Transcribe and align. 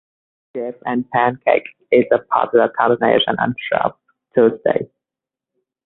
Jif 0.57 0.73
and 0.87 1.07
pancakes 1.11 1.69
is 1.91 2.05
a 2.11 2.17
popular 2.17 2.69
combination 2.69 3.35
on 3.37 3.53
Shrove 3.69 3.93
Tuesday. 4.33 4.89